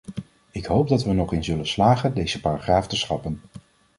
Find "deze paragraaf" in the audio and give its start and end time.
2.13-2.87